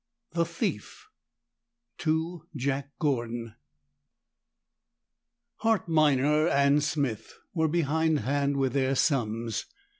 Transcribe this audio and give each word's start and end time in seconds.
THE 0.31 0.45
THIEF 0.45 1.09
To 1.99 2.47
Jack 2.55 2.89
Gordon 2.97 3.53
Hart 5.57 5.87
Minor 5.87 6.47
and 6.47 6.83
Smith 6.83 7.35
were 7.53 7.67
behind 7.67 8.21
hand 8.21 8.57
with 8.57 8.73
their 8.73 8.95
sums. 8.95 9.67